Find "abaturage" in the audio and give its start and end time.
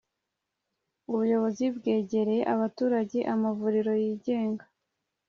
2.53-3.19